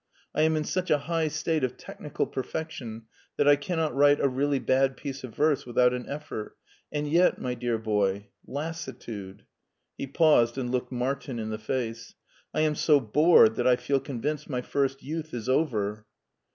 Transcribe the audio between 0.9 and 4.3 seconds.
high state of technical perfection that I cannot write a